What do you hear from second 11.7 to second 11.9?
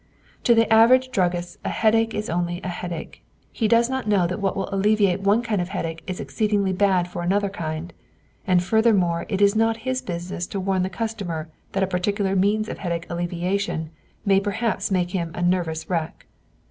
that a